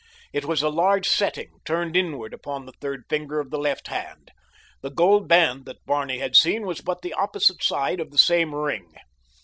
It 0.33 0.45
was 0.45 0.63
a 0.63 0.69
large 0.69 1.05
setting 1.07 1.59
turned 1.63 1.95
inward 1.95 2.33
upon 2.33 2.65
the 2.65 2.71
third 2.81 3.03
finger 3.07 3.39
of 3.39 3.51
the 3.51 3.59
left 3.59 3.87
hand. 3.89 4.31
The 4.81 4.89
gold 4.89 5.27
band 5.27 5.65
that 5.65 5.85
Barney 5.85 6.17
had 6.17 6.35
seen 6.35 6.65
was 6.65 6.81
but 6.81 7.03
the 7.03 7.13
opposite 7.13 7.61
side 7.61 7.99
of 7.99 8.09
the 8.09 8.17
same 8.17 8.55
ring. 8.55 8.91